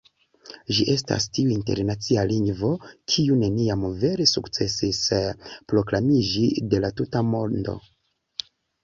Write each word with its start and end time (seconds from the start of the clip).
Ĝi 0.75 0.85
estas 0.91 1.25
tiu 1.37 1.49
internacia 1.55 2.23
lingvo, 2.31 2.69
kiu 3.15 3.37
neniam 3.41 3.83
vere 4.05 4.27
sukcesis 4.31 5.03
proklamiĝi 5.75 6.47
de 6.73 6.81
la 6.87 6.91
tuta 7.03 7.23
mondo. 7.29 7.77